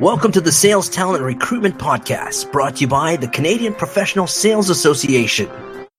[0.00, 4.70] Welcome to the Sales Talent Recruitment Podcast, brought to you by the Canadian Professional Sales
[4.70, 5.50] Association.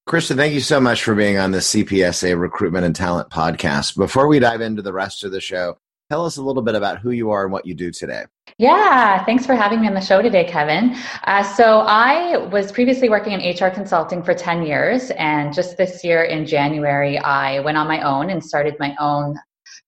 [0.08, 3.96] Christian, thank you so much for being on the CPSA Recruitment and Talent Podcast.
[3.96, 5.78] Before we dive into the rest of the show,
[6.10, 8.26] tell us a little bit about who you are and what you do today.
[8.58, 10.96] Yeah, thanks for having me on the show today, Kevin.
[11.26, 16.04] Uh, so, I was previously working in HR consulting for 10 years, and just this
[16.04, 19.38] year in January, I went on my own and started my own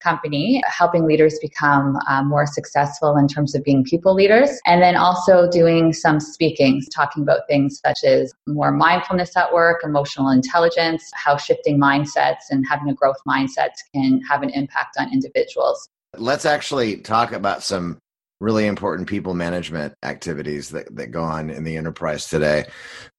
[0.00, 4.96] company, helping leaders become um, more successful in terms of being people leaders, and then
[4.96, 11.10] also doing some speaking, talking about things such as more mindfulness at work, emotional intelligence,
[11.14, 15.88] how shifting mindsets and having a growth mindset can have an impact on individuals.
[16.16, 17.98] Let's actually talk about some
[18.40, 22.66] really important people management activities that, that go on in the enterprise today.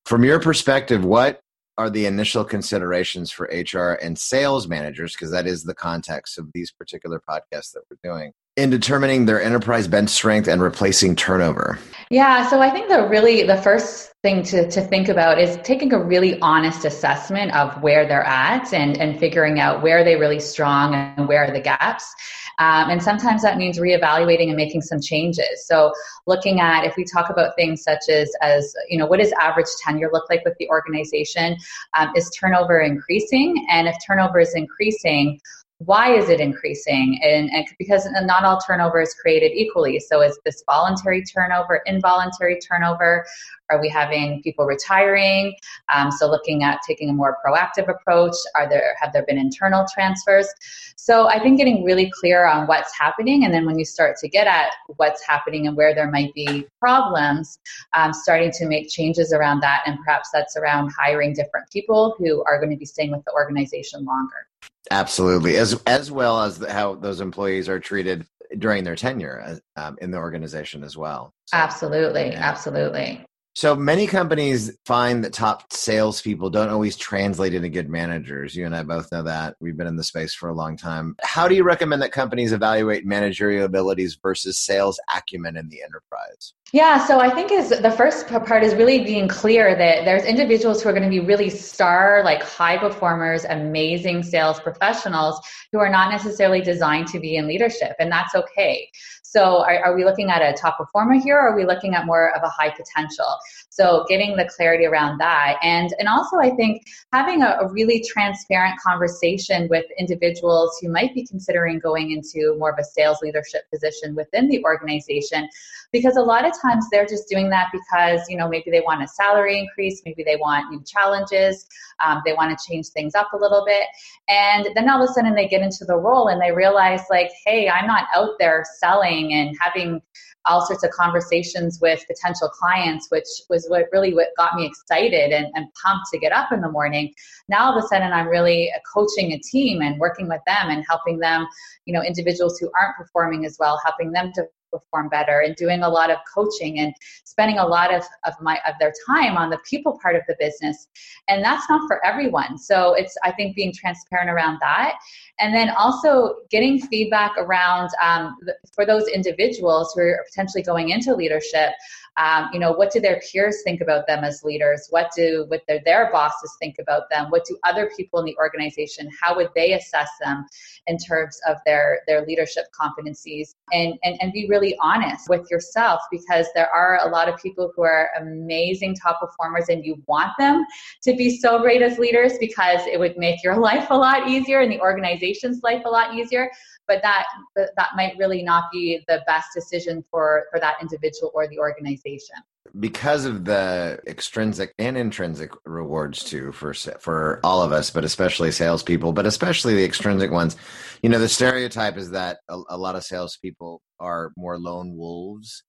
[0.06, 1.40] From your perspective, what
[1.78, 6.50] are the initial considerations for HR and sales managers, because that is the context of
[6.52, 11.78] these particular podcasts that we're doing, in determining their enterprise bench strength and replacing turnover?
[12.10, 15.92] Yeah, so I think the really the first thing to, to think about is taking
[15.92, 20.18] a really honest assessment of where they're at and, and figuring out where are they're
[20.18, 22.12] really strong and where are the gaps.
[22.58, 25.66] Um, and sometimes that means reevaluating and making some changes.
[25.66, 25.92] So
[26.26, 29.68] looking at if we talk about things such as as you know what does average
[29.80, 31.56] tenure look like with the organization?
[31.96, 33.66] Um, is turnover increasing?
[33.70, 35.40] And if turnover is increasing,
[35.78, 37.20] why is it increasing?
[37.22, 40.00] And, and, because not all turnover is created equally.
[40.00, 43.24] So is this voluntary turnover involuntary turnover?
[43.70, 45.54] Are we having people retiring?
[45.94, 49.86] Um, so looking at taking a more proactive approach are there have there been internal
[49.92, 50.48] transfers?
[50.96, 54.28] So i think getting really clear on what's happening and then when you start to
[54.28, 57.58] get at what's happening and where there might be problems
[57.94, 62.44] um, starting to make changes around that and perhaps that's around hiring different people who
[62.44, 64.46] are going to be staying with the organization longer
[64.90, 68.26] Absolutely, as as well as the, how those employees are treated
[68.58, 71.32] during their tenure uh, um, in the organization as well.
[71.46, 72.40] So, absolutely, yeah.
[72.40, 73.24] absolutely.
[73.58, 78.54] So many companies find that top salespeople don't always translate into good managers.
[78.54, 79.56] You and I both know that.
[79.58, 81.16] We've been in the space for a long time.
[81.22, 86.54] How do you recommend that companies evaluate managerial abilities versus sales acumen in the enterprise?
[86.72, 90.82] Yeah, so I think is the first part is really being clear that there's individuals
[90.82, 95.40] who are going to be really star, like high performers, amazing sales professionals
[95.72, 98.88] who are not necessarily designed to be in leadership, and that's okay.
[99.30, 102.06] So, are, are we looking at a top performer here, or are we looking at
[102.06, 103.36] more of a high potential?
[103.68, 108.02] So, getting the clarity around that, and and also I think having a, a really
[108.08, 113.70] transparent conversation with individuals who might be considering going into more of a sales leadership
[113.70, 115.46] position within the organization,
[115.92, 119.02] because a lot of times they're just doing that because you know maybe they want
[119.02, 121.66] a salary increase, maybe they want new challenges,
[122.02, 123.88] um, they want to change things up a little bit,
[124.30, 127.30] and then all of a sudden they get into the role and they realize like,
[127.44, 130.00] hey, I'm not out there selling and having
[130.48, 135.30] all sorts of conversations with potential clients, which was what really what got me excited
[135.30, 137.12] and, and pumped to get up in the morning.
[137.48, 140.70] Now all of a sudden I'm really uh, coaching a team and working with them
[140.70, 141.46] and helping them,
[141.84, 145.82] you know, individuals who aren't performing as well, helping them to perform better and doing
[145.82, 146.92] a lot of coaching and
[147.24, 150.36] spending a lot of, of my of their time on the people part of the
[150.38, 150.88] business.
[151.28, 152.58] And that's not for everyone.
[152.58, 154.98] So it's i think being transparent around that.
[155.40, 158.36] And then also getting feedback around um,
[158.74, 161.70] for those individuals who are potentially going into leadership
[162.18, 164.88] um, you know, what do their peers think about them as leaders?
[164.90, 167.30] What do what their, their bosses think about them?
[167.30, 169.08] What do other people in the organization?
[169.22, 170.44] How would they assess them
[170.88, 173.54] in terms of their their leadership competencies?
[173.72, 177.72] And and and be really honest with yourself because there are a lot of people
[177.76, 180.64] who are amazing top performers, and you want them
[181.04, 184.60] to be so great as leaders because it would make your life a lot easier
[184.60, 186.50] and the organization's life a lot easier
[186.88, 191.46] but that that might really not be the best decision for for that individual or
[191.48, 192.36] the organization
[192.80, 198.50] because of the extrinsic and intrinsic rewards too for for all of us, but especially
[198.50, 200.56] salespeople, but especially the extrinsic ones.
[201.02, 205.62] You know, the stereotype is that a, a lot of salespeople are more lone wolves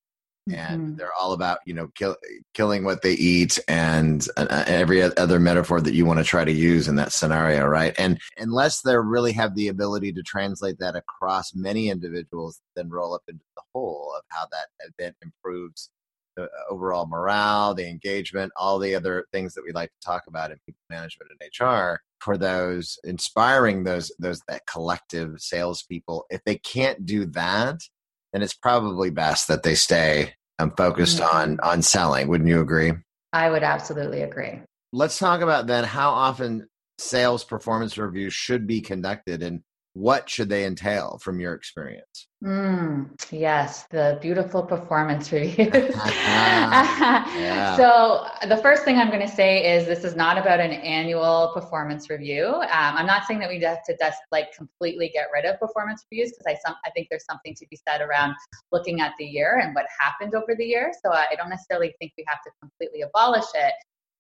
[0.54, 0.96] and mm-hmm.
[0.96, 2.16] they're all about you know kill,
[2.54, 6.52] killing what they eat and uh, every other metaphor that you want to try to
[6.52, 10.96] use in that scenario right and unless they really have the ability to translate that
[10.96, 15.90] across many individuals then roll up into the whole of how that event improves
[16.36, 20.52] the overall morale the engagement all the other things that we like to talk about
[20.52, 26.56] in people management and hr for those inspiring those those that collective salespeople if they
[26.58, 27.80] can't do that
[28.34, 31.36] then it's probably best that they stay um, focused mm-hmm.
[31.36, 32.28] on on selling.
[32.28, 32.94] Wouldn't you agree?
[33.34, 34.62] I would absolutely agree.
[34.92, 36.68] Let's talk about then how often
[36.98, 39.62] sales performance reviews should be conducted and
[40.00, 42.30] what should they entail from your experience?
[42.42, 45.58] Mm, yes, the beautiful performance reviews.
[45.68, 47.76] yeah.
[47.76, 51.52] So, the first thing I'm going to say is this is not about an annual
[51.54, 52.48] performance review.
[52.48, 56.06] Um, I'm not saying that we have to just like completely get rid of performance
[56.10, 58.36] reviews because I some I think there's something to be said around
[58.72, 60.94] looking at the year and what happened over the year.
[61.04, 63.74] So I don't necessarily think we have to completely abolish it.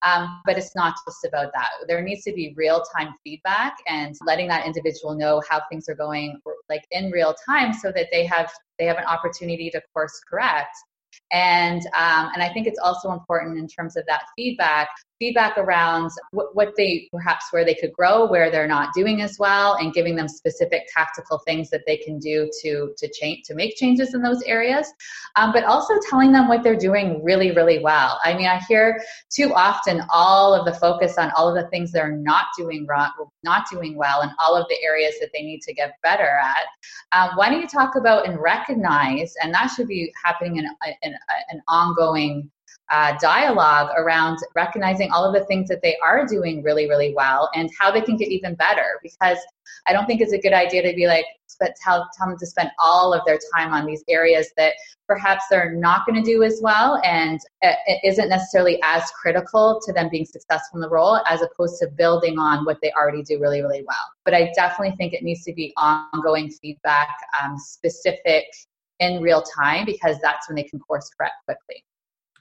[0.03, 1.69] Um, but it's not just about that.
[1.87, 5.95] There needs to be real time feedback and letting that individual know how things are
[5.95, 10.21] going, like in real time, so that they have they have an opportunity to course
[10.29, 10.75] correct
[11.31, 16.09] and um, and I think it's also important in terms of that feedback, feedback around
[16.31, 19.93] what, what they perhaps where they could grow, where they're not doing as well, and
[19.93, 24.13] giving them specific tactical things that they can do to to change to make changes
[24.13, 24.91] in those areas,
[25.35, 28.19] um, but also telling them what they're doing really really well.
[28.23, 31.91] I mean, I hear too often all of the focus on all of the things
[31.91, 33.11] they're not doing wrong,
[33.43, 36.65] not doing well, and all of the areas that they need to get better at.
[37.11, 40.65] Um, why don't you talk about and recognize, and that should be happening in,
[41.03, 41.13] in
[41.49, 42.49] an ongoing
[42.91, 47.49] uh, dialogue around recognizing all of the things that they are doing really, really well
[47.53, 48.99] and how they can get even better.
[49.03, 49.37] Because
[49.87, 51.25] I don't think it's a good idea to be like,
[51.59, 54.73] but tell, tell them to spend all of their time on these areas that
[55.07, 59.91] perhaps they're not going to do as well and it isn't necessarily as critical to
[59.91, 63.39] them being successful in the role as opposed to building on what they already do
[63.39, 63.97] really, really well.
[64.23, 67.09] But I definitely think it needs to be ongoing feedback,
[67.41, 68.45] um, specific
[68.99, 71.83] in real time because that's when they can course correct quickly.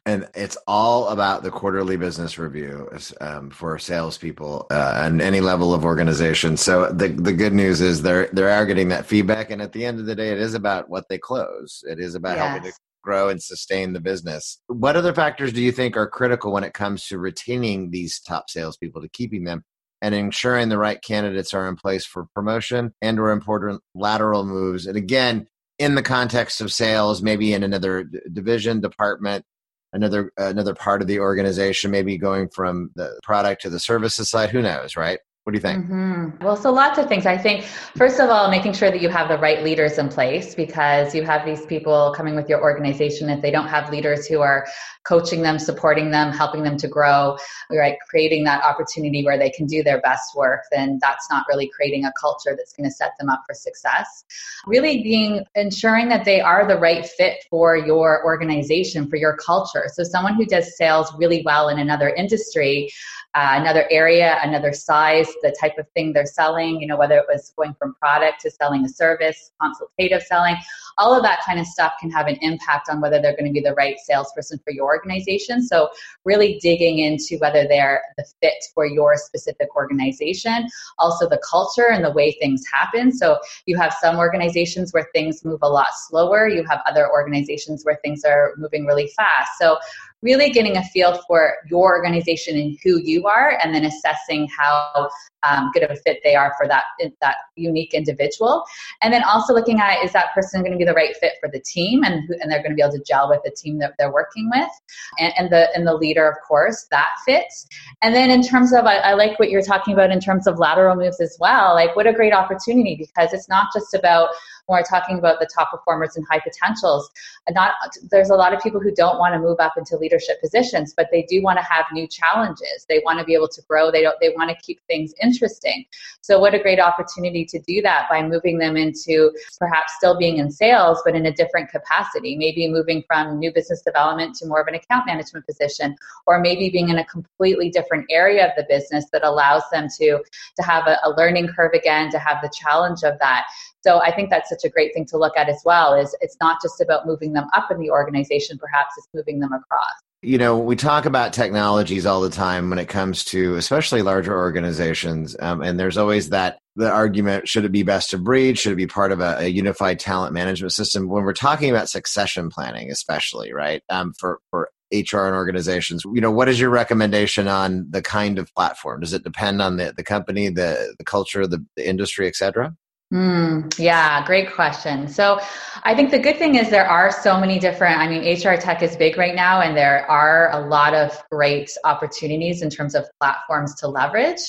[0.09, 2.89] And it's all about the quarterly business review
[3.21, 6.57] um, for salespeople uh, and any level of organization.
[6.57, 9.85] So the the good news is they're they are getting that feedback, and at the
[9.85, 11.85] end of the day, it is about what they close.
[11.87, 12.49] It is about yes.
[12.49, 14.63] helping to grow and sustain the business.
[14.69, 18.49] What other factors do you think are critical when it comes to retaining these top
[18.49, 19.63] salespeople to keeping them
[20.01, 24.87] and ensuring the right candidates are in place for promotion and or important lateral moves?
[24.87, 29.45] And again, in the context of sales, maybe in another division, department,
[29.93, 34.51] another another part of the organization, maybe going from the product to the services side.
[34.51, 35.21] Who knows, right?
[35.49, 35.87] What do you think?
[35.87, 36.45] Mm-hmm.
[36.45, 37.25] Well, so lots of things.
[37.25, 37.65] I think,
[37.97, 41.23] first of all, making sure that you have the right leaders in place because you
[41.23, 43.31] have these people coming with your organization.
[43.31, 44.67] If they don't have leaders who are
[45.05, 47.39] coaching them, supporting them, helping them to grow,
[47.71, 51.71] right, creating that opportunity where they can do their best work, then that's not really
[51.75, 54.25] creating a culture that's going to set them up for success.
[54.67, 59.85] Really being ensuring that they are the right fit for your organization, for your culture.
[59.95, 62.91] So, someone who does sales really well in another industry
[63.35, 67.27] uh, another area, another size, the type of thing they're selling, you know, whether it
[67.29, 70.57] was going from product to selling a service, consultative selling,
[70.99, 73.53] all of that kind of stuff can have an impact on whether they're going to
[73.53, 75.63] be the right salesperson for your organization.
[75.63, 75.89] So,
[76.25, 80.67] really digging into whether they're the fit for your specific organization,
[80.99, 83.13] also the culture and the way things happen.
[83.13, 87.85] So, you have some organizations where things move a lot slower, you have other organizations
[87.85, 89.53] where things are moving really fast.
[89.61, 89.79] So,
[90.23, 95.09] really getting a feel for your organization and who you are, and then assessing how
[95.43, 96.85] um, good of a fit they are for that
[97.21, 98.65] that unique individual.
[99.03, 101.49] And then also looking at is that person going to be the right fit for
[101.49, 103.95] the team, and and they're going to be able to gel with the team that
[103.99, 104.71] they're working with,
[105.19, 107.67] and, and the and the leader, of course, that fits.
[108.03, 110.59] And then in terms of, I, I like what you're talking about in terms of
[110.59, 111.75] lateral moves as well.
[111.75, 114.31] Like what a great opportunity because it's not just about
[114.69, 117.11] when we're talking about the top performers and high potentials.
[117.51, 117.75] Not
[118.11, 121.09] there's a lot of people who don't want to move up into leadership positions, but
[121.11, 122.85] they do want to have new challenges.
[122.89, 123.91] They want to be able to grow.
[123.91, 124.17] They don't.
[124.21, 125.85] They want to keep things interesting.
[126.21, 130.39] So what a great opportunity to do that by moving them into perhaps still being
[130.39, 132.37] in sales, but in a different capacity.
[132.37, 136.71] Maybe moving from new business development to more of an account management position, or maybe
[136.71, 140.09] being in a completely different area of the business that allows them to
[140.57, 143.45] to have a, a learning curve again, to have the challenge of that.
[143.81, 146.37] So I think that's such a great thing to look at as well is it's
[146.41, 150.08] not just about moving them up in the organization, perhaps it's moving them across.
[150.21, 154.37] You know, we talk about technologies all the time when it comes to especially larger
[154.37, 155.37] organizations.
[155.39, 158.59] Um, and there's always that the argument should it be best of breed?
[158.59, 161.09] Should it be part of a, a unified talent management system?
[161.09, 163.81] When we're talking about succession planning, especially, right?
[163.89, 166.03] Um, for, for HR and organizations.
[166.05, 169.01] You know, what is your recommendation on the kind of platform?
[169.01, 172.75] Does it depend on the, the company, the, the culture, the, the industry, et cetera?
[173.13, 175.09] Mm, yeah, great question.
[175.09, 175.41] So
[175.83, 178.83] I think the good thing is there are so many different, I mean, HR tech
[178.83, 183.07] is big right now, and there are a lot of great opportunities in terms of
[183.19, 184.41] platforms to leverage.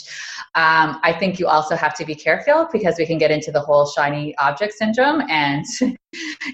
[0.56, 3.62] Um, I think you also have to be careful because we can get into the
[3.62, 5.66] whole shiny object syndrome and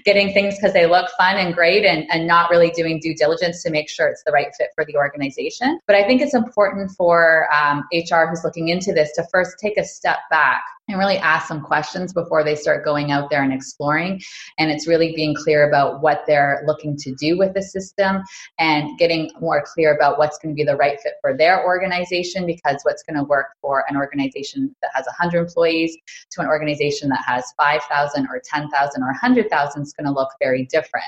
[0.04, 3.62] getting things because they look fun and great and, and not really doing due diligence
[3.62, 5.78] to make sure it's the right fit for the organization.
[5.86, 9.78] But I think it's important for um, HR who's looking into this to first take
[9.78, 13.52] a step back and really ask some questions before they start going out there and
[13.52, 14.20] exploring.
[14.58, 18.22] And it's really being clear about what they're looking to do with the system
[18.58, 22.46] and getting more clear about what's going to be the right fit for their organization
[22.46, 25.96] because what's going to work for an organization that has 100 employees
[26.30, 29.12] to an organization that has 5,000 or 10,000 or
[29.50, 31.04] 100,000 is going to look very different.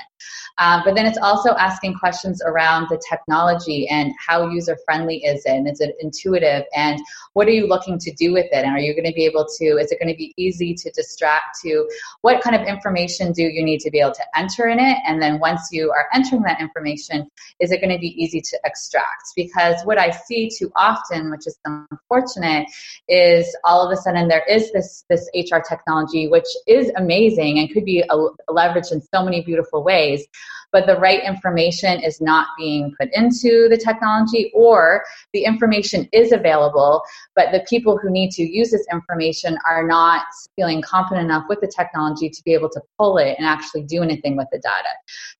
[0.57, 5.45] Um, but then it's also asking questions around the technology and how user friendly is
[5.45, 6.99] it and is it intuitive and
[7.33, 9.45] what are you looking to do with it and are you going to be able
[9.57, 11.87] to is it going to be easy to distract to
[12.21, 15.21] what kind of information do you need to be able to enter in it and
[15.21, 17.29] then once you are entering that information
[17.59, 21.47] is it going to be easy to extract because what i see too often which
[21.47, 22.67] is unfortunate
[23.07, 27.71] is all of a sudden there is this this hr technology which is amazing and
[27.71, 30.25] could be a, leveraged in so many beautiful ways
[30.71, 36.31] but the right information is not being put into the technology or the information is
[36.31, 37.01] available
[37.35, 41.59] but the people who need to use this information are not feeling confident enough with
[41.61, 44.89] the technology to be able to pull it and actually do anything with the data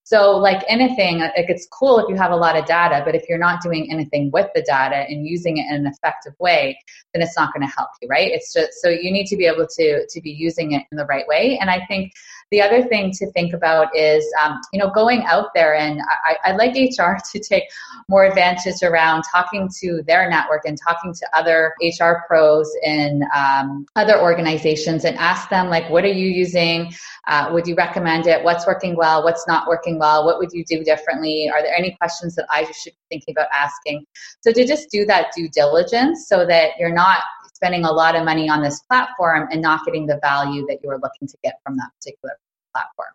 [0.09, 3.23] so like anything like it's cool if you have a lot of data but if
[3.29, 6.77] you're not doing anything with the data and using it in an effective way
[7.13, 9.45] then it's not going to help you right it's just so you need to be
[9.45, 12.11] able to to be using it in the right way and i think
[12.51, 16.49] the other thing to think about is, um, you know, going out there and I,
[16.49, 17.63] I like HR to take
[18.07, 23.85] more advantage around talking to their network and talking to other HR pros in um,
[23.95, 26.91] other organizations and ask them like, what are you using?
[27.27, 28.43] Uh, would you recommend it?
[28.43, 29.23] What's working well?
[29.23, 30.25] What's not working well?
[30.25, 31.51] What would you do differently?
[31.53, 34.05] Are there any questions that I should be thinking about asking?
[34.41, 37.19] So to just do that due diligence so that you're not
[37.53, 40.89] spending a lot of money on this platform and not getting the value that you
[40.89, 42.37] are looking to get from that particular
[42.73, 43.09] platform.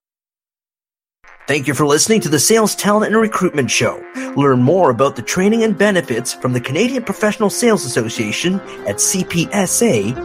[1.47, 4.03] Thank you for listening to the Sales Talent and Recruitment Show.
[4.37, 10.25] Learn more about the training and benefits from the Canadian Professional Sales Association at cpsa.com.